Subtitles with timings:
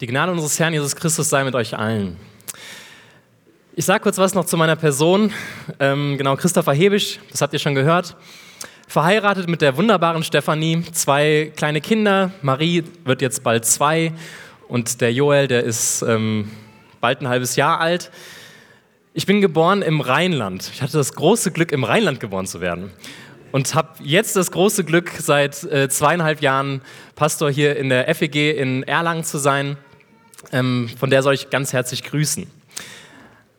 [0.00, 2.16] Die Gnade unseres Herrn Jesus Christus sei mit euch allen.
[3.76, 5.30] Ich sage kurz was noch zu meiner Person.
[5.78, 8.16] Ähm, genau, Christopher Hebisch, das habt ihr schon gehört.
[8.88, 12.30] Verheiratet mit der wunderbaren Stefanie, zwei kleine Kinder.
[12.40, 14.14] Marie wird jetzt bald zwei
[14.68, 16.50] und der Joel, der ist ähm,
[17.02, 18.10] bald ein halbes Jahr alt.
[19.12, 20.70] Ich bin geboren im Rheinland.
[20.72, 22.90] Ich hatte das große Glück, im Rheinland geboren zu werden
[23.52, 26.80] und habe jetzt das große Glück, seit äh, zweieinhalb Jahren
[27.16, 29.76] Pastor hier in der FEG in Erlangen zu sein.
[30.52, 32.46] Ähm, von der soll ich ganz herzlich grüßen.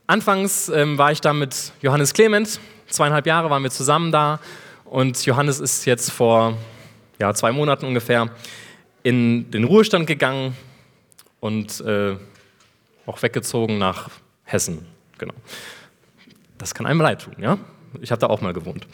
[0.08, 4.40] Anfangs ähm, war ich da mit Johannes Clement, zweieinhalb Jahre waren wir zusammen da
[4.86, 6.58] und Johannes ist jetzt vor
[7.20, 8.30] ja, zwei Monaten ungefähr
[9.04, 10.56] in den Ruhestand gegangen
[11.40, 12.16] und äh,
[13.06, 14.10] auch weggezogen nach
[14.44, 14.86] Hessen.
[15.18, 15.34] Genau.
[16.58, 17.58] Das kann einem leid tun, ja?
[18.02, 18.88] Ich habe da auch mal gewohnt.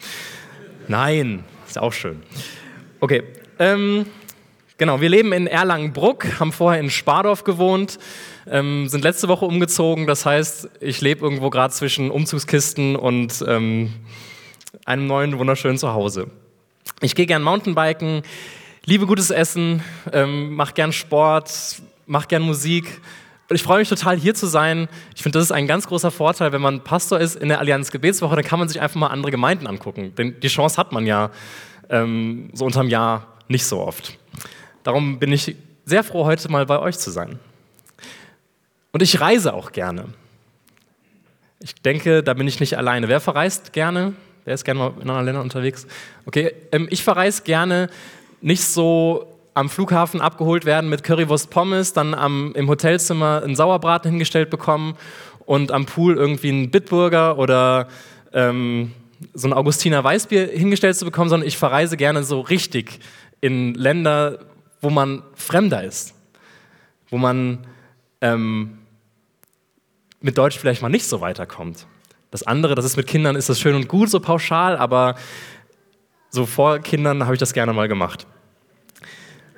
[0.88, 2.22] Nein, ist auch schön.
[3.00, 3.22] Okay,
[3.58, 4.06] ähm,
[4.78, 7.98] Genau, wir leben in Erlangen-Bruck, haben vorher in Spardorf gewohnt,
[8.48, 10.06] ähm, sind letzte Woche umgezogen.
[10.06, 13.92] Das heißt, ich lebe irgendwo gerade zwischen Umzugskisten und ähm,
[14.84, 16.28] einem neuen, wunderschönen Zuhause.
[17.00, 18.22] Ich gehe gern Mountainbiken,
[18.84, 23.00] liebe gutes Essen, ähm, mache gern Sport, mache gern Musik.
[23.50, 24.86] Ich freue mich total, hier zu sein.
[25.16, 27.90] Ich finde, das ist ein ganz großer Vorteil, wenn man Pastor ist in der Allianz
[27.90, 30.14] Gebetswoche, dann kann man sich einfach mal andere Gemeinden angucken.
[30.14, 31.32] Denn die Chance hat man ja
[31.90, 34.16] ähm, so unterm Jahr nicht so oft.
[34.88, 37.38] Darum bin ich sehr froh, heute mal bei euch zu sein.
[38.90, 40.06] Und ich reise auch gerne.
[41.60, 43.06] Ich denke, da bin ich nicht alleine.
[43.06, 44.14] Wer verreist gerne?
[44.46, 45.86] Wer ist gerne mal in anderen Ländern unterwegs?
[46.24, 47.90] Okay, ähm, ich verreise gerne
[48.40, 54.10] nicht so am Flughafen abgeholt werden mit Currywurst Pommes, dann am, im Hotelzimmer einen Sauerbraten
[54.10, 54.96] hingestellt bekommen
[55.40, 57.88] und am Pool irgendwie einen Bitburger oder
[58.32, 58.92] ähm,
[59.34, 63.00] so ein Augustiner Weißbier hingestellt zu bekommen, sondern ich verreise gerne so richtig
[63.42, 64.38] in Länder,
[64.80, 66.14] wo man Fremder ist,
[67.10, 67.66] wo man
[68.20, 68.78] ähm,
[70.20, 71.86] mit Deutsch vielleicht mal nicht so weiterkommt.
[72.30, 75.14] Das andere, das ist mit Kindern, ist das schön und gut, so pauschal, aber
[76.30, 78.26] so vor Kindern habe ich das gerne mal gemacht.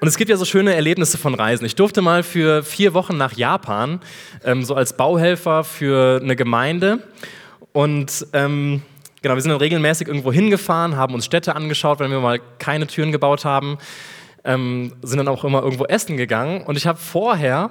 [0.00, 1.66] Und es gibt ja so schöne Erlebnisse von Reisen.
[1.66, 4.00] Ich durfte mal für vier Wochen nach Japan,
[4.44, 7.03] ähm, so als Bauhelfer für eine Gemeinde.
[7.72, 8.82] Und ähm,
[9.20, 12.86] genau, wir sind dann regelmäßig irgendwo hingefahren, haben uns Städte angeschaut, wenn wir mal keine
[12.86, 13.78] Türen gebaut haben
[14.44, 16.62] ähm, sind dann auch immer irgendwo essen gegangen.
[16.62, 17.70] Und ich habe vorher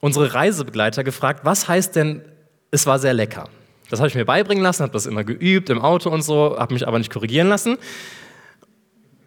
[0.00, 2.22] unsere Reisebegleiter gefragt, was heißt denn,
[2.70, 3.48] es war sehr lecker?
[3.90, 6.74] Das habe ich mir beibringen lassen, habe das immer geübt im Auto und so, habe
[6.74, 7.76] mich aber nicht korrigieren lassen.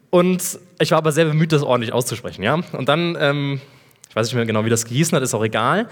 [0.10, 2.44] Und ich war aber sehr bemüht, das ordentlich auszusprechen.
[2.44, 2.62] Ja?
[2.72, 3.62] Und dann, ähm,
[4.10, 5.90] ich weiß nicht mehr genau, wie das gehießen hat, ist auch egal.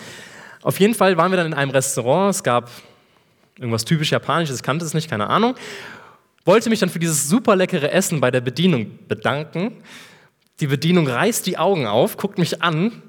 [0.61, 2.35] Auf jeden Fall waren wir dann in einem Restaurant.
[2.35, 2.69] Es gab
[3.57, 5.55] irgendwas typisch Japanisches, ich kannte es nicht, keine Ahnung.
[6.45, 9.73] Wollte mich dann für dieses super leckere Essen bei der Bedienung bedanken.
[10.61, 13.01] Die Bedienung reißt die Augen auf, guckt mich an.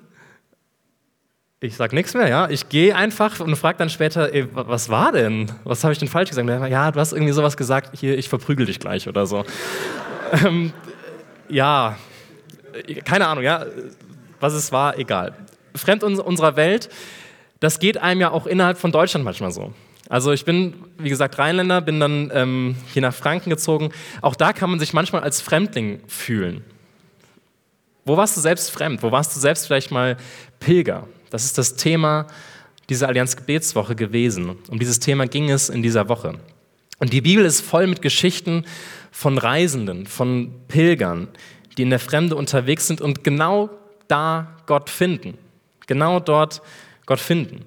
[1.60, 2.48] Ich sage nichts mehr, ja.
[2.48, 5.52] Ich gehe einfach und frage dann später, ey, was war denn?
[5.62, 6.48] Was habe ich denn falsch gesagt?
[6.48, 9.44] Ja, du hast irgendwie sowas gesagt, hier, ich verprügel dich gleich oder so.
[10.44, 10.72] ähm,
[11.48, 11.96] ja,
[13.04, 13.66] keine Ahnung, ja.
[14.40, 15.34] Was es war, egal.
[15.76, 16.88] Fremd unserer Welt,
[17.60, 19.72] das geht einem ja auch innerhalb von Deutschland manchmal so.
[20.08, 23.92] Also ich bin, wie gesagt, Rheinländer, bin dann ähm, hier nach Franken gezogen.
[24.20, 26.64] Auch da kann man sich manchmal als Fremdling fühlen.
[28.04, 29.02] Wo warst du selbst fremd?
[29.02, 30.16] Wo warst du selbst vielleicht mal
[30.58, 31.06] Pilger?
[31.30, 32.26] Das ist das Thema
[32.88, 34.56] dieser Allianz Gebetswoche gewesen.
[34.68, 36.34] Um dieses Thema ging es in dieser Woche.
[36.98, 38.64] Und die Bibel ist voll mit Geschichten
[39.10, 41.28] von Reisenden, von Pilgern,
[41.76, 43.70] die in der Fremde unterwegs sind und genau
[44.08, 45.38] da Gott finden.
[45.86, 46.60] Genau dort
[47.06, 47.64] Gott finden.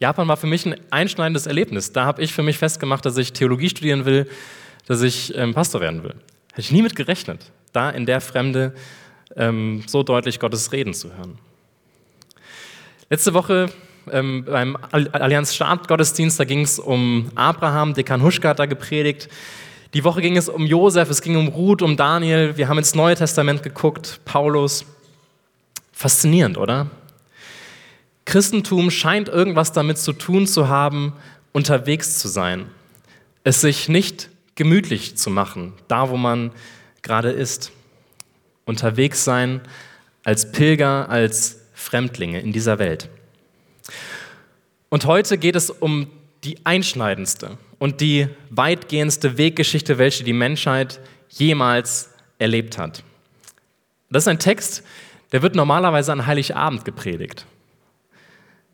[0.00, 1.92] Japan war für mich ein einschneidendes Erlebnis.
[1.92, 4.28] Da habe ich für mich festgemacht, dass ich Theologie studieren will,
[4.86, 6.14] dass ich ähm, Pastor werden will.
[6.52, 8.74] Hätte ich nie mit gerechnet, da in der Fremde
[9.36, 11.38] ähm, so deutlich Gottes Reden zu hören.
[13.10, 13.70] Letzte Woche
[14.10, 19.28] ähm, beim Allianz Start Gottesdienst, da ging es um Abraham, Dekan Huschka hat da gepredigt.
[19.94, 22.56] Die Woche ging es um Josef, es ging um Ruth, um Daniel.
[22.56, 24.84] Wir haben ins Neue Testament geguckt, Paulus.
[25.92, 26.90] Faszinierend, oder?
[28.24, 31.12] Christentum scheint irgendwas damit zu tun zu haben,
[31.52, 32.66] unterwegs zu sein.
[33.44, 36.50] Es sich nicht gemütlich zu machen, da wo man
[37.02, 37.72] gerade ist
[38.66, 39.62] unterwegs sein
[40.24, 43.08] als Pilger, als Fremdlinge in dieser Welt.
[44.90, 46.08] Und heute geht es um
[46.44, 53.02] die einschneidendste und die weitgehendste Weggeschichte, welche die Menschheit jemals erlebt hat.
[54.10, 54.82] Das ist ein Text,
[55.32, 57.46] der wird normalerweise an Heiligabend gepredigt.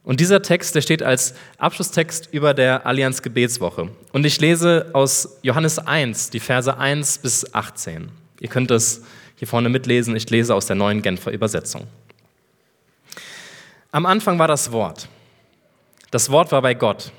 [0.05, 3.91] Und dieser Text, der steht als Abschlusstext über der Allianz Gebetswoche.
[4.12, 8.11] Und ich lese aus Johannes 1, die Verse 1 bis 18.
[8.41, 9.03] Ihr könnt das
[9.43, 10.15] hier vorne mitlesen.
[10.15, 11.89] Ich lese aus der neuen Genfer Übersetzung.
[13.91, 15.09] Am Anfang war das Wort.
[16.12, 17.11] Das Wort war bei Gott.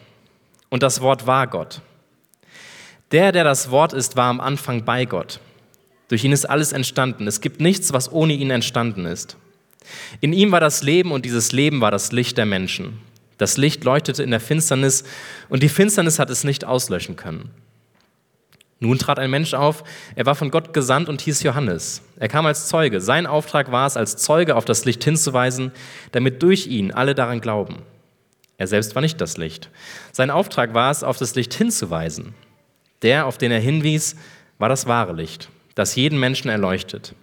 [0.70, 1.81] Und das Wort war Gott.
[3.12, 5.42] Der, der das Wort ist, war am Anfang bei Gott.
[6.08, 7.28] Durch ihn ist alles entstanden.
[7.28, 9.36] Es gibt nichts, was ohne ihn entstanden ist.
[10.22, 13.00] In ihm war das Leben und dieses Leben war das Licht der Menschen.
[13.38, 15.04] Das Licht leuchtete in der Finsternis
[15.50, 17.52] und die Finsternis hat es nicht auslöschen können.
[18.83, 22.01] Nun trat ein Mensch auf, er war von Gott gesandt und hieß Johannes.
[22.19, 23.00] Er kam als Zeuge.
[23.00, 25.71] Sein Auftrag war es, als Zeuge auf das Licht hinzuweisen,
[26.12, 27.77] damit durch ihn alle daran glauben.
[28.57, 29.69] Er selbst war nicht das Licht.
[30.12, 32.33] Sein Auftrag war es, auf das Licht hinzuweisen.
[33.03, 34.18] Der, auf den er hinwies,
[34.57, 37.15] war das wahre Licht, das jeden Menschen erleuchtet.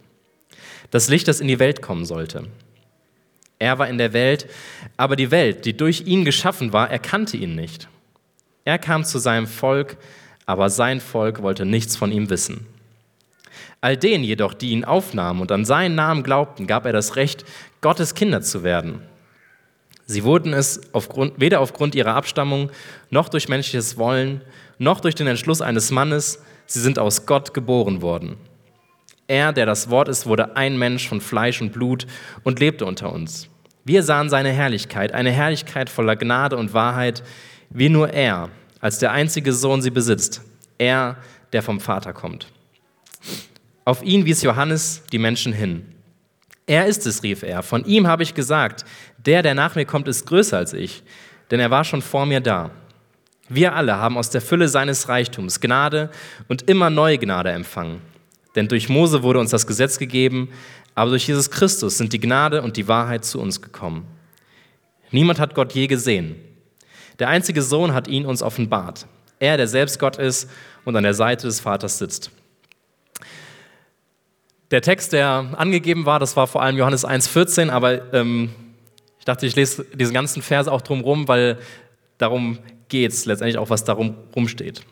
[0.90, 2.44] Das Licht, das in die Welt kommen sollte.
[3.58, 4.48] Er war in der Welt,
[4.96, 7.86] aber die Welt, die durch ihn geschaffen war, erkannte ihn nicht.
[8.64, 9.98] Er kam zu seinem Volk,
[10.50, 12.67] aber sein Volk wollte nichts von ihm wissen.
[13.81, 17.44] All denen jedoch, die ihn aufnahmen und an seinen Namen glaubten, gab er das Recht,
[17.81, 19.00] Gottes Kinder zu werden.
[20.06, 22.70] Sie wurden es aufgrund, weder aufgrund ihrer Abstammung,
[23.11, 24.41] noch durch menschliches Wollen,
[24.79, 28.37] noch durch den Entschluss eines Mannes, sie sind aus Gott geboren worden.
[29.29, 32.08] Er, der das Wort ist, wurde ein Mensch von Fleisch und Blut
[32.43, 33.49] und lebte unter uns.
[33.85, 37.23] Wir sahen seine Herrlichkeit, eine Herrlichkeit voller Gnade und Wahrheit,
[37.70, 40.42] wie nur er, als der einzige Sohn sie besitzt,
[40.78, 41.16] er,
[41.52, 42.48] der vom Vater kommt.
[43.84, 45.84] Auf ihn wies Johannes die Menschen hin.
[46.66, 47.62] Er ist es, rief er.
[47.62, 48.84] Von ihm habe ich gesagt,
[49.26, 51.02] der, der nach mir kommt, ist größer als ich,
[51.50, 52.70] denn er war schon vor mir da.
[53.48, 56.10] Wir alle haben aus der Fülle seines Reichtums Gnade
[56.46, 58.00] und immer neue Gnade empfangen.
[58.54, 60.50] Denn durch Mose wurde uns das Gesetz gegeben,
[60.94, 64.06] aber durch Jesus Christus sind die Gnade und die Wahrheit zu uns gekommen.
[65.10, 66.36] Niemand hat Gott je gesehen.
[67.20, 69.06] Der einzige Sohn hat ihn uns offenbart.
[69.38, 70.50] Er, der selbst Gott ist
[70.84, 72.31] und an der Seite des Vaters sitzt.
[74.70, 78.50] Der Text, der angegeben war, das war vor allem Johannes 1,14, aber ähm,
[79.19, 81.58] ich dachte, ich lese diesen ganzen Vers auch drumherum, weil
[82.19, 82.58] darum
[82.88, 84.82] geht es letztendlich auch, was darum rumsteht.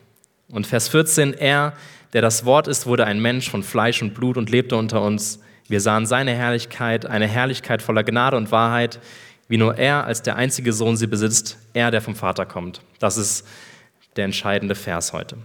[0.51, 1.73] Und Vers 14, er,
[2.13, 5.39] der das Wort ist, wurde ein Mensch von Fleisch und Blut und lebte unter uns.
[5.67, 8.99] Wir sahen seine Herrlichkeit, eine Herrlichkeit voller Gnade und Wahrheit,
[9.49, 12.81] wie nur er als der einzige Sohn sie besitzt, er, der vom Vater kommt.
[12.99, 13.45] Das ist
[14.15, 15.37] der entscheidende Vers heute.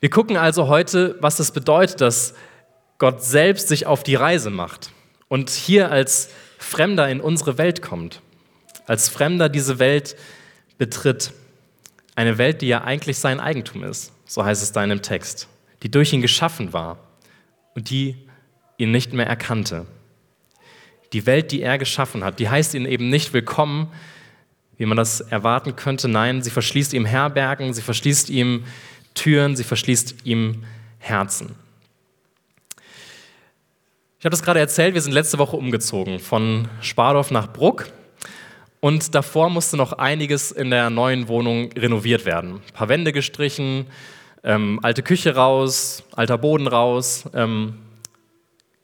[0.00, 2.34] Wir gucken also heute, was es bedeutet, dass
[2.98, 4.90] Gott selbst sich auf die Reise macht
[5.28, 8.20] und hier als Fremder in unsere Welt kommt,
[8.86, 10.16] als Fremder diese Welt
[10.78, 11.32] betritt.
[12.14, 15.48] Eine Welt, die ja eigentlich sein Eigentum ist, so heißt es da in dem Text,
[15.82, 16.98] die durch ihn geschaffen war
[17.74, 18.16] und die
[18.76, 19.86] ihn nicht mehr erkannte.
[21.12, 23.88] Die Welt, die er geschaffen hat, die heißt ihn eben nicht willkommen,
[24.78, 26.08] wie man das erwarten könnte.
[26.08, 28.64] Nein, sie verschließt ihm Herbergen, sie verschließt ihm
[29.14, 30.64] Türen, sie verschließt ihm
[30.98, 31.54] Herzen.
[34.18, 37.88] Ich habe das gerade erzählt, wir sind letzte Woche umgezogen von Spardorf nach Bruck.
[38.80, 42.54] Und davor musste noch einiges in der neuen Wohnung renoviert werden.
[42.54, 43.86] Ein paar Wände gestrichen,
[44.44, 47.24] ähm, alte Küche raus, alter Boden raus.
[47.34, 47.74] Ähm,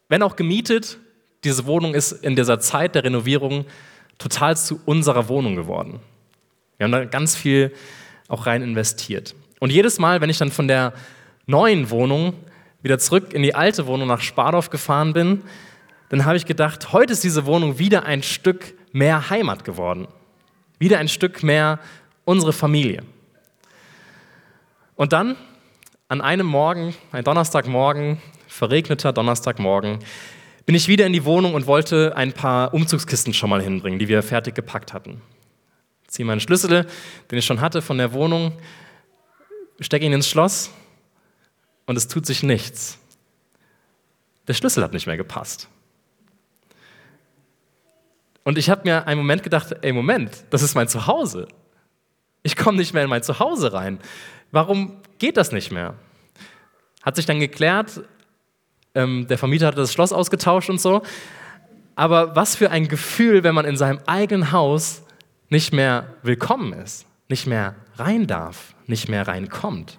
[0.09, 0.99] wenn auch gemietet,
[1.45, 3.65] diese Wohnung ist in dieser Zeit der Renovierung
[4.19, 6.01] total zu unserer Wohnung geworden.
[6.77, 7.73] Wir haben da ganz viel
[8.29, 9.35] auch rein investiert.
[9.61, 10.93] Und jedes Mal, wenn ich dann von der
[11.47, 12.35] neuen Wohnung
[12.83, 15.43] wieder zurück in die alte Wohnung nach Spardorf gefahren bin,
[16.11, 20.09] dann habe ich gedacht, heute ist diese Wohnung wieder ein Stück mehr Heimat geworden.
[20.79, 21.81] Wieder ein Stück mehr
[22.25, 23.03] unsere Familie.
[24.95, 25.37] Und dann,
[26.09, 29.99] an einem Morgen, ein Donnerstagmorgen, verregneter Donnerstagmorgen,
[30.69, 34.07] bin ich wieder in die Wohnung und wollte ein paar Umzugskisten schon mal hinbringen, die
[34.07, 35.23] wir fertig gepackt hatten.
[36.09, 36.87] Ziehe meinen Schlüssel,
[37.31, 38.53] den ich schon hatte von der Wohnung,
[39.81, 40.71] stecke ihn ins Schloss
[41.87, 42.99] und es tut sich nichts.
[44.47, 45.71] Der Schlüssel hat nicht mehr gepasst.
[48.45, 51.49] Und ich habe mir einen Moment gedacht, ey Moment, das ist mein Zuhause.
[52.43, 54.01] Ich komme nicht mehr in mein Zuhause rein.
[54.51, 55.95] Warum geht das nicht mehr?
[57.01, 58.03] Hat sich dann geklärt,
[58.95, 61.03] ähm, der Vermieter hatte das Schloss ausgetauscht und so.
[61.95, 65.03] Aber was für ein Gefühl, wenn man in seinem eigenen Haus
[65.49, 69.99] nicht mehr willkommen ist, nicht mehr rein darf, nicht mehr reinkommt.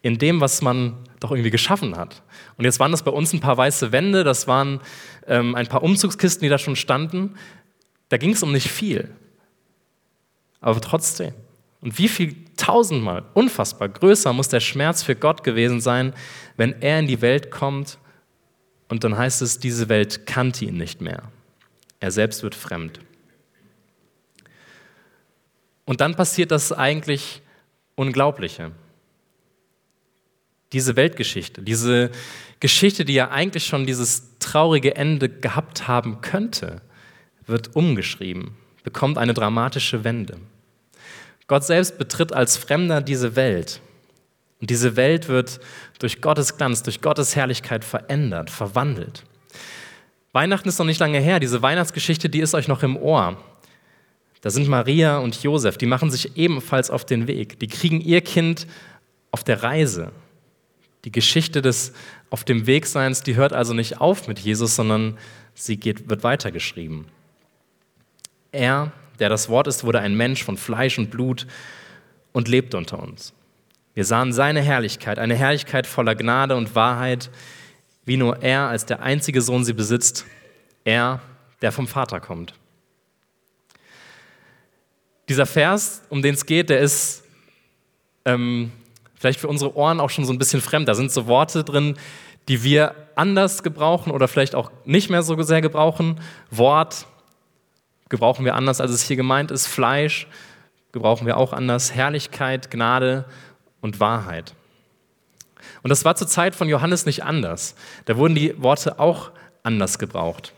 [0.00, 2.22] In dem, was man doch irgendwie geschaffen hat.
[2.56, 4.80] Und jetzt waren das bei uns ein paar weiße Wände, das waren
[5.26, 7.36] ähm, ein paar Umzugskisten, die da schon standen.
[8.08, 9.10] Da ging es um nicht viel.
[10.60, 11.34] Aber trotzdem.
[11.82, 16.14] Und wie viel tausendmal, unfassbar größer muss der Schmerz für Gott gewesen sein,
[16.56, 17.98] wenn er in die Welt kommt
[18.88, 21.24] und dann heißt es, diese Welt kannte ihn nicht mehr.
[21.98, 23.00] Er selbst wird fremd.
[25.84, 27.42] Und dann passiert das eigentlich
[27.94, 28.72] Unglaubliche.
[30.72, 32.10] Diese Weltgeschichte, diese
[32.60, 36.80] Geschichte, die ja eigentlich schon dieses traurige Ende gehabt haben könnte,
[37.46, 40.38] wird umgeschrieben, bekommt eine dramatische Wende.
[41.46, 43.80] Gott selbst betritt als Fremder diese Welt.
[44.60, 45.60] Und diese Welt wird
[45.98, 49.24] durch Gottes Glanz, durch Gottes Herrlichkeit verändert, verwandelt.
[50.32, 51.40] Weihnachten ist noch nicht lange her.
[51.40, 53.36] Diese Weihnachtsgeschichte, die ist euch noch im Ohr.
[54.40, 57.60] Da sind Maria und Josef, die machen sich ebenfalls auf den Weg.
[57.60, 58.66] Die kriegen ihr Kind
[59.30, 60.10] auf der Reise.
[61.04, 61.92] Die Geschichte des
[62.30, 65.18] Auf dem Wegseins, die hört also nicht auf mit Jesus, sondern
[65.54, 67.06] sie geht, wird weitergeschrieben.
[68.52, 71.46] Er, der das Wort ist, wurde ein Mensch von Fleisch und Blut
[72.32, 73.32] und lebte unter uns.
[73.94, 77.30] Wir sahen seine Herrlichkeit, eine Herrlichkeit voller Gnade und Wahrheit,
[78.04, 80.26] wie nur er als der einzige Sohn sie besitzt,
[80.82, 81.20] er,
[81.60, 82.54] der vom Vater kommt.
[85.28, 87.22] Dieser Vers, um den es geht, der ist
[88.24, 88.72] ähm,
[89.14, 90.88] vielleicht für unsere Ohren auch schon so ein bisschen fremd.
[90.88, 91.94] Da sind so Worte drin,
[92.48, 96.18] die wir anders gebrauchen oder vielleicht auch nicht mehr so sehr gebrauchen.
[96.50, 97.06] Wort
[98.12, 99.66] gebrauchen wir anders, als es hier gemeint ist.
[99.66, 100.28] Fleisch
[100.92, 101.94] gebrauchen wir auch anders.
[101.94, 103.24] Herrlichkeit, Gnade
[103.80, 104.54] und Wahrheit.
[105.82, 107.74] Und das war zur Zeit von Johannes nicht anders.
[108.04, 109.32] Da wurden die Worte auch
[109.64, 110.52] anders gebraucht.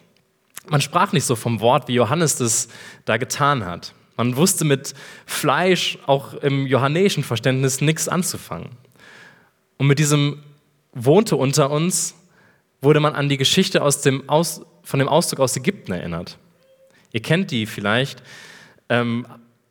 [0.67, 2.69] Man sprach nicht so vom Wort, wie Johannes das
[3.05, 3.95] da getan hat.
[4.17, 4.95] Man wusste mit
[5.25, 8.71] Fleisch auch im johannäischen Verständnis nichts anzufangen.
[9.79, 10.43] Und mit diesem
[10.93, 12.15] wohnte unter uns
[12.81, 16.39] wurde man an die Geschichte aus dem aus, von dem Auszug aus Ägypten erinnert.
[17.15, 18.25] Ihr kennt die vielleicht,
[18.89, 19.25] ähm,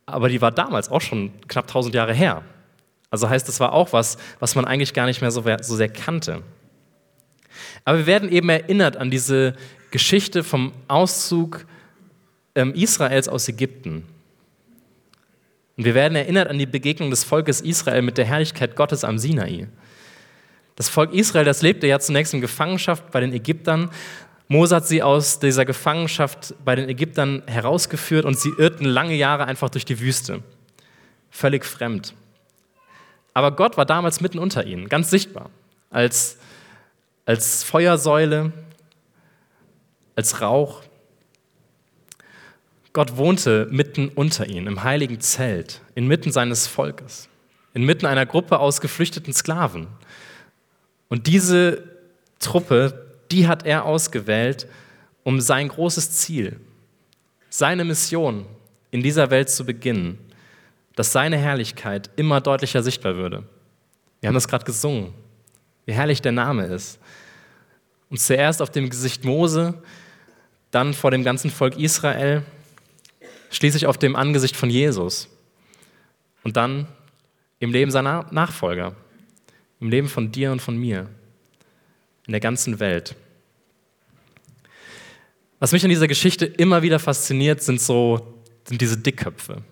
[0.06, 2.42] aber die war damals auch schon knapp 1000 Jahre her.
[3.10, 5.90] Also heißt, das war auch was, was man eigentlich gar nicht mehr so, so sehr
[5.90, 6.42] kannte.
[7.84, 9.54] Aber wir werden eben erinnert an diese
[9.90, 11.66] Geschichte vom Auszug
[12.54, 14.04] ähm, Israels aus Ägypten.
[15.76, 19.18] Und wir werden erinnert an die Begegnung des Volkes Israel mit der Herrlichkeit Gottes am
[19.18, 19.68] Sinai.
[20.76, 23.90] Das Volk Israel, das lebte ja zunächst in Gefangenschaft bei den Ägyptern.
[24.48, 29.46] Mose hat sie aus dieser Gefangenschaft bei den Ägyptern herausgeführt und sie irrten lange Jahre
[29.46, 30.42] einfach durch die Wüste.
[31.30, 32.14] Völlig fremd.
[33.32, 35.50] Aber Gott war damals mitten unter ihnen, ganz sichtbar.
[35.90, 36.38] Als,
[37.26, 38.52] als Feuersäule,
[40.14, 40.82] als Rauch.
[42.92, 47.28] Gott wohnte mitten unter ihnen, im heiligen Zelt, inmitten seines Volkes,
[47.72, 49.88] inmitten einer Gruppe aus geflüchteten Sklaven.
[51.08, 51.82] Und diese
[52.38, 53.03] Truppe,
[53.34, 54.68] die hat er ausgewählt,
[55.24, 56.60] um sein großes Ziel,
[57.50, 58.46] seine Mission
[58.92, 60.20] in dieser Welt zu beginnen,
[60.94, 63.42] dass seine Herrlichkeit immer deutlicher sichtbar würde.
[64.20, 65.12] Wir haben das gerade gesungen,
[65.84, 67.00] wie herrlich der Name ist.
[68.08, 69.74] Und zuerst auf dem Gesicht Mose,
[70.70, 72.44] dann vor dem ganzen Volk Israel
[73.50, 75.28] schließlich auf dem Angesicht von Jesus
[76.44, 76.86] und dann
[77.58, 78.94] im Leben seiner Nachfolger,
[79.80, 81.08] im Leben von dir und von mir,
[82.28, 83.16] in der ganzen Welt.
[85.64, 88.34] Was mich an dieser Geschichte immer wieder fasziniert, sind so
[88.68, 89.62] sind diese Dickköpfe.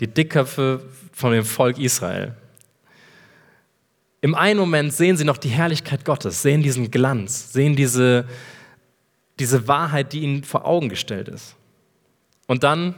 [0.00, 0.80] Die Dickköpfe
[1.12, 2.34] von dem Volk Israel.
[4.22, 8.26] Im einen Moment sehen sie noch die Herrlichkeit Gottes, sehen diesen Glanz, sehen diese,
[9.38, 11.54] diese Wahrheit, die ihnen vor Augen gestellt ist.
[12.48, 12.96] Und dann,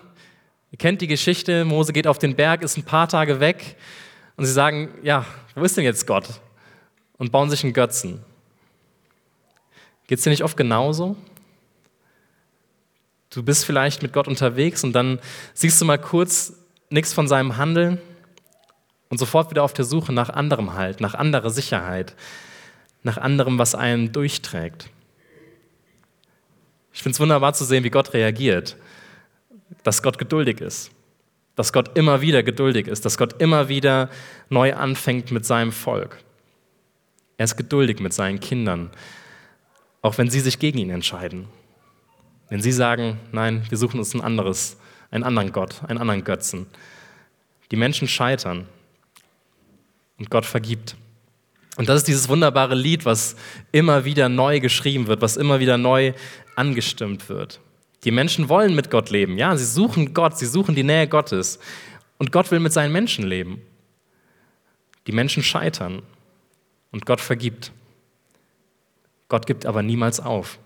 [0.73, 3.77] ihr kennt die Geschichte, Mose geht auf den Berg, ist ein paar Tage weg
[4.37, 6.41] und sie sagen, ja, wo ist denn jetzt Gott?
[7.19, 8.25] Und bauen sich einen Götzen.
[10.07, 11.19] Geht es dir nicht oft genauso?
[13.31, 15.21] Du bist vielleicht mit Gott unterwegs und dann
[15.55, 16.53] siehst du mal kurz
[16.91, 17.99] nichts von seinem Handeln
[19.09, 22.15] und sofort wieder auf der Suche nach anderem Halt, nach anderer Sicherheit,
[23.03, 24.91] nach anderem, was einen durchträgt.
[26.93, 28.77] Ich finde es wunderbar zu sehen, wie Gott reagiert
[29.83, 30.91] dass Gott geduldig ist,
[31.57, 34.11] dass Gott immer wieder geduldig ist, dass Gott immer wieder
[34.49, 36.19] neu anfängt mit seinem Volk.
[37.37, 38.91] Er ist geduldig mit seinen Kindern,
[40.03, 41.49] auch wenn sie sich gegen ihn entscheiden.
[42.51, 44.77] Wenn sie sagen, nein, wir suchen uns ein anderes,
[45.11, 46.67] einen anderen Gott, einen anderen Götzen.
[47.71, 48.67] Die Menschen scheitern
[50.19, 50.97] und Gott vergibt.
[51.77, 53.37] Und das ist dieses wunderbare Lied, was
[53.73, 56.13] immer wieder neu geschrieben wird, was immer wieder neu
[56.57, 57.61] angestimmt wird.
[58.05, 59.39] Die Menschen wollen mit Gott leben.
[59.39, 61.61] Ja, sie suchen Gott, sie suchen die Nähe Gottes.
[62.19, 63.63] Und Gott will mit seinen Menschen leben.
[65.07, 66.03] Die Menschen scheitern
[66.91, 67.73] und Gott vergibt.
[69.29, 70.59] Gott gibt aber niemals auf.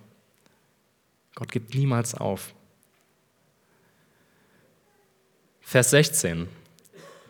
[1.35, 2.55] Gott gibt niemals auf.
[5.61, 6.49] Vers 16.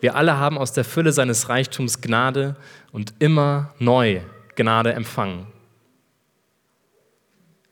[0.00, 2.56] Wir alle haben aus der Fülle seines Reichtums Gnade
[2.92, 4.20] und immer neu
[4.54, 5.46] Gnade empfangen.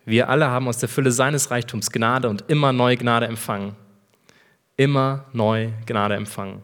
[0.05, 3.77] Wir alle haben aus der Fülle seines Reichtums Gnade und immer neu Gnade empfangen.
[4.77, 6.63] Immer neu Gnade empfangen.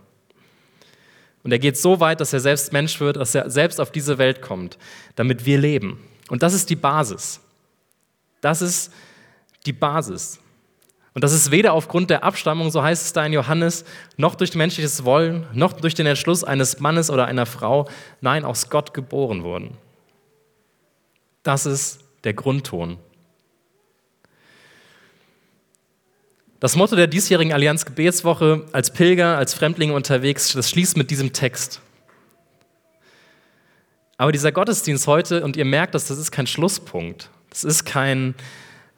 [1.44, 4.18] Und er geht so weit, dass er selbst Mensch wird, dass er selbst auf diese
[4.18, 4.78] Welt kommt,
[5.14, 6.02] damit wir leben.
[6.28, 7.40] Und das ist die Basis.
[8.40, 8.92] Das ist
[9.66, 10.40] die Basis.
[11.14, 13.84] Und das ist weder aufgrund der Abstammung, so heißt es da in Johannes,
[14.16, 17.88] noch durch menschliches Wollen, noch durch den Entschluss eines Mannes oder einer Frau,
[18.20, 19.76] nein, aus Gott geboren worden.
[21.42, 22.98] Das ist der Grundton.
[26.60, 31.32] Das Motto der diesjährigen Allianz Gebetswoche als Pilger, als Fremdlinge unterwegs, das schließt mit diesem
[31.32, 31.80] Text.
[34.16, 37.30] Aber dieser Gottesdienst heute, und ihr merkt das, das ist kein Schlusspunkt.
[37.50, 38.34] Das ist kein,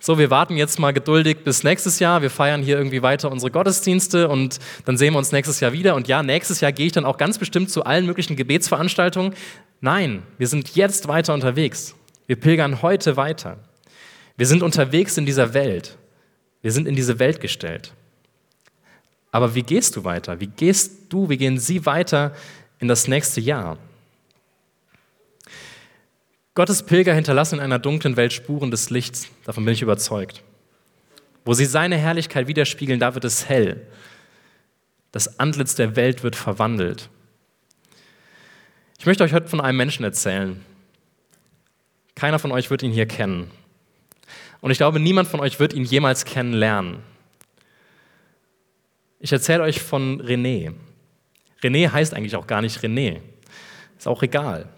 [0.02, 3.50] so, wir warten jetzt mal geduldig bis nächstes Jahr, wir feiern hier irgendwie weiter unsere
[3.50, 5.94] Gottesdienste und dann sehen wir uns nächstes Jahr wieder.
[5.94, 9.34] Und ja, nächstes Jahr gehe ich dann auch ganz bestimmt zu allen möglichen Gebetsveranstaltungen.
[9.82, 11.94] Nein, wir sind jetzt weiter unterwegs.
[12.26, 13.58] Wir pilgern heute weiter.
[14.38, 15.98] Wir sind unterwegs in dieser Welt.
[16.62, 17.92] Wir sind in diese Welt gestellt.
[19.32, 20.40] Aber wie gehst du weiter?
[20.40, 22.34] Wie gehst du, wie gehen Sie weiter
[22.78, 23.76] in das nächste Jahr?
[26.54, 30.42] Gottes Pilger hinterlassen in einer dunklen Welt Spuren des Lichts, davon bin ich überzeugt.
[31.44, 33.86] Wo sie seine Herrlichkeit widerspiegeln, da wird es hell.
[35.12, 37.08] Das Antlitz der Welt wird verwandelt.
[38.98, 40.62] Ich möchte euch heute von einem Menschen erzählen.
[42.14, 43.50] Keiner von euch wird ihn hier kennen.
[44.60, 46.98] Und ich glaube, niemand von euch wird ihn jemals kennenlernen.
[49.20, 50.74] Ich erzähle euch von René.
[51.62, 53.20] René heißt eigentlich auch gar nicht René.
[53.96, 54.68] Ist auch egal.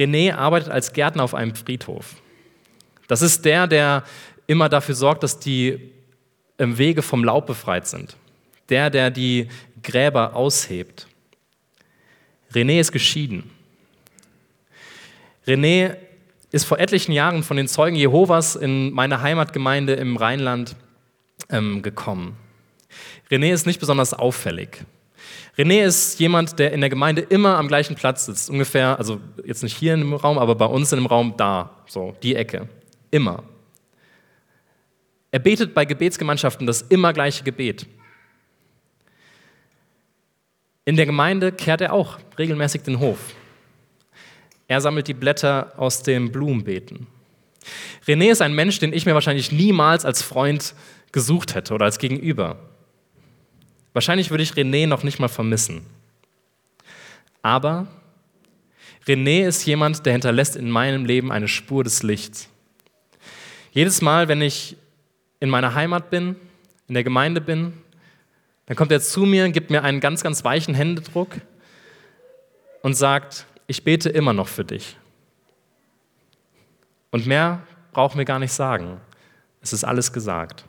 [0.00, 2.16] René arbeitet als Gärtner auf einem Friedhof.
[3.06, 4.04] Das ist der, der
[4.46, 5.92] immer dafür sorgt, dass die
[6.58, 8.16] ähm, Wege vom Laub befreit sind.
[8.70, 9.48] Der, der die
[9.82, 11.06] Gräber aushebt.
[12.54, 13.50] René ist geschieden.
[15.46, 15.96] René
[16.50, 20.76] ist vor etlichen Jahren von den Zeugen Jehovas in meine Heimatgemeinde im Rheinland
[21.48, 22.36] ähm, gekommen.
[23.30, 24.84] René ist nicht besonders auffällig.
[25.56, 29.62] René ist jemand, der in der Gemeinde immer am gleichen Platz sitzt, ungefähr, also jetzt
[29.62, 32.68] nicht hier im Raum, aber bei uns in dem Raum da, so die Ecke,
[33.10, 33.42] immer.
[35.30, 37.86] Er betet bei Gebetsgemeinschaften das immer gleiche Gebet.
[40.84, 43.18] In der Gemeinde kehrt er auch regelmäßig den Hof.
[44.66, 47.06] Er sammelt die Blätter aus dem Blumenbeeten.
[48.06, 50.74] René ist ein Mensch, den ich mir wahrscheinlich niemals als Freund
[51.12, 52.69] gesucht hätte oder als Gegenüber.
[53.92, 55.84] Wahrscheinlich würde ich René noch nicht mal vermissen.
[57.42, 57.86] Aber
[59.06, 62.48] René ist jemand, der hinterlässt in meinem Leben eine Spur des Lichts.
[63.72, 64.76] Jedes Mal, wenn ich
[65.40, 66.36] in meiner Heimat bin,
[66.88, 67.72] in der Gemeinde bin,
[68.66, 71.36] dann kommt er zu mir, gibt mir einen ganz, ganz weichen Händedruck
[72.82, 74.96] und sagt, ich bete immer noch für dich.
[77.10, 79.00] Und mehr brauchen wir gar nicht sagen.
[79.60, 80.64] Es ist alles gesagt.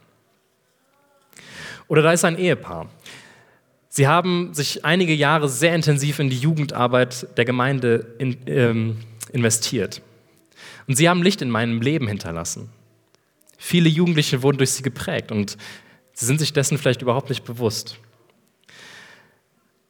[1.87, 2.89] Oder da ist ein Ehepaar.
[3.93, 8.97] Sie haben sich einige Jahre sehr intensiv in die Jugendarbeit der Gemeinde in, ähm,
[9.33, 10.01] investiert.
[10.87, 12.69] Und sie haben Licht in meinem Leben hinterlassen.
[13.57, 15.57] Viele Jugendliche wurden durch sie geprägt und
[16.13, 17.97] sie sind sich dessen vielleicht überhaupt nicht bewusst.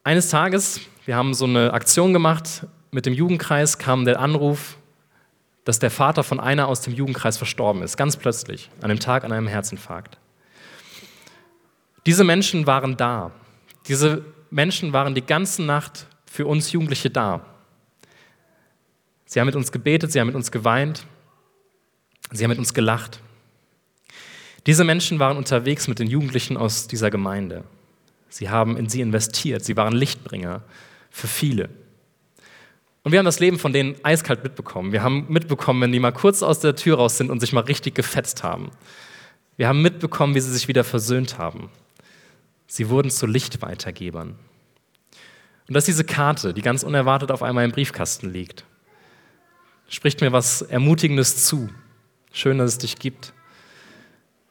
[0.04, 4.78] Eines Tages, wir haben so eine Aktion gemacht, mit dem Jugendkreis kam der Anruf,
[5.64, 9.24] dass der Vater von einer aus dem Jugendkreis verstorben ist, ganz plötzlich, an dem Tag
[9.24, 10.18] an einem Herzinfarkt.
[12.08, 13.32] Diese Menschen waren da.
[13.88, 17.46] Diese Menschen waren die ganze Nacht für uns Jugendliche da.
[19.26, 21.06] Sie haben mit uns gebetet, sie haben mit uns geweint,
[22.32, 23.22] sie haben mit uns gelacht.
[24.68, 27.64] Diese Menschen waren unterwegs mit den Jugendlichen aus dieser Gemeinde.
[28.30, 30.64] Sie haben in sie investiert, sie waren Lichtbringer
[31.10, 31.70] für viele.
[33.04, 34.92] Und wir haben das Leben von denen eiskalt mitbekommen.
[34.92, 37.62] Wir haben mitbekommen, wenn die mal kurz aus der Tür raus sind und sich mal
[37.62, 38.70] richtig gefetzt haben.
[39.58, 41.70] Wir haben mitbekommen, wie sie sich wieder versöhnt haben.
[42.74, 44.40] Sie wurden zu Lichtweitergebern.
[45.68, 48.64] Und dass diese Karte, die ganz unerwartet auf einmal im Briefkasten liegt,
[49.90, 51.70] spricht mir was Ermutigendes zu.
[52.32, 53.34] Schön, dass es dich gibt.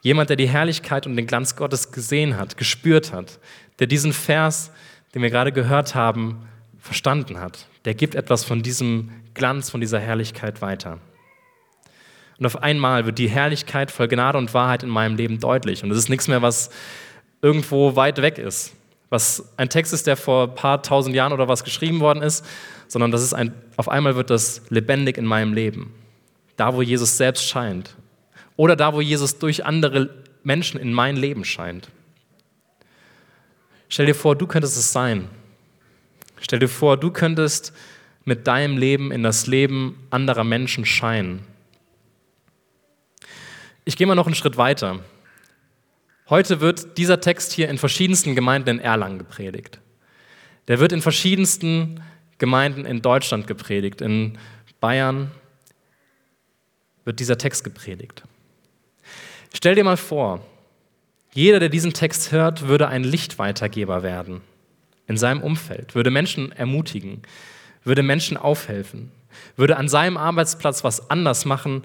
[0.02, 3.38] Jemand, der die Herrlichkeit und den Glanz Gottes gesehen hat, gespürt hat,
[3.78, 4.70] der diesen Vers,
[5.14, 6.46] den wir gerade gehört haben,
[6.78, 10.98] verstanden hat, der gibt etwas von diesem Glanz, von dieser Herrlichkeit weiter.
[12.38, 15.82] Und auf einmal wird die Herrlichkeit voll Gnade und Wahrheit in meinem Leben deutlich.
[15.82, 16.68] Und es ist nichts mehr, was
[17.42, 18.74] irgendwo weit weg ist,
[19.08, 22.44] was ein Text ist, der vor ein paar tausend Jahren oder was geschrieben worden ist,
[22.88, 25.94] sondern das ist ein, auf einmal wird das lebendig in meinem Leben.
[26.56, 27.94] Da, wo Jesus selbst scheint.
[28.56, 30.10] Oder da, wo Jesus durch andere
[30.42, 31.88] Menschen in mein Leben scheint.
[33.88, 35.28] Stell dir vor, du könntest es sein.
[36.40, 37.72] Stell dir vor, du könntest
[38.24, 41.40] mit deinem Leben in das Leben anderer Menschen scheinen.
[43.84, 45.00] Ich gehe mal noch einen Schritt weiter.
[46.30, 49.80] Heute wird dieser Text hier in verschiedensten Gemeinden in Erlangen gepredigt.
[50.68, 52.04] Der wird in verschiedensten
[52.38, 54.38] Gemeinden in Deutschland gepredigt, in
[54.78, 55.32] Bayern,
[57.04, 58.22] wird dieser Text gepredigt.
[59.52, 60.40] Stell dir mal vor,
[61.32, 64.40] jeder, der diesen Text hört, würde ein Lichtweitergeber werden
[65.08, 67.22] in seinem Umfeld, würde Menschen ermutigen,
[67.82, 69.10] würde Menschen aufhelfen,
[69.56, 71.82] würde an seinem Arbeitsplatz was anders machen,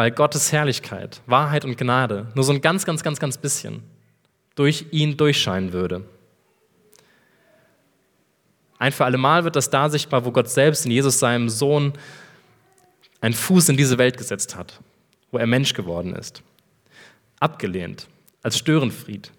[0.00, 3.82] weil Gottes Herrlichkeit, Wahrheit und Gnade nur so ein ganz, ganz, ganz, ganz bisschen
[4.54, 6.06] durch ihn durchscheinen würde.
[8.78, 11.92] Ein für alle Mal wird das da sichtbar, wo Gott selbst in Jesus, seinem Sohn,
[13.20, 14.80] einen Fuß in diese Welt gesetzt hat,
[15.32, 16.42] wo er Mensch geworden ist.
[17.38, 18.08] Abgelehnt,
[18.42, 19.30] als Störenfried,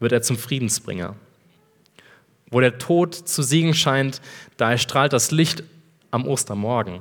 [0.00, 1.16] wird er zum Friedensbringer.
[2.50, 4.20] Wo der Tod zu siegen scheint,
[4.58, 5.62] da erstrahlt das Licht
[6.10, 7.00] am Ostermorgen.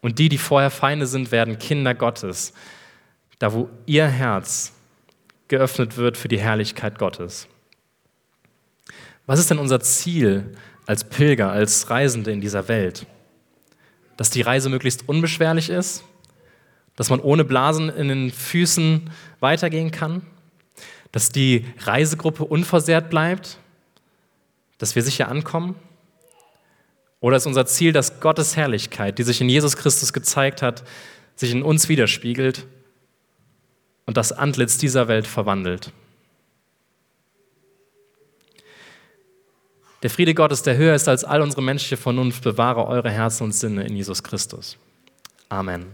[0.00, 2.52] Und die, die vorher Feinde sind, werden Kinder Gottes,
[3.38, 4.72] da wo ihr Herz
[5.48, 7.48] geöffnet wird für die Herrlichkeit Gottes.
[9.26, 10.54] Was ist denn unser Ziel
[10.86, 13.06] als Pilger, als Reisende in dieser Welt?
[14.16, 16.04] Dass die Reise möglichst unbeschwerlich ist,
[16.96, 20.22] dass man ohne Blasen in den Füßen weitergehen kann,
[21.12, 23.58] dass die Reisegruppe unversehrt bleibt,
[24.78, 25.74] dass wir sicher ankommen?
[27.20, 30.84] Oder ist unser Ziel, dass Gottes Herrlichkeit, die sich in Jesus Christus gezeigt hat,
[31.34, 32.66] sich in uns widerspiegelt
[34.06, 35.92] und das Antlitz dieser Welt verwandelt?
[40.04, 43.52] Der Friede Gottes, der höher ist als all unsere menschliche Vernunft, bewahre eure Herzen und
[43.52, 44.76] Sinne in Jesus Christus.
[45.48, 45.86] Amen.